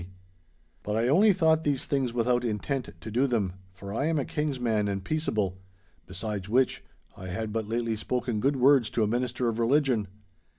[0.81, 4.25] But I only thought these things without intent to do them, for I am a
[4.25, 6.83] King's man and peaceable—besides which,
[7.15, 10.07] I had but lately spoken good words to a minister of religion.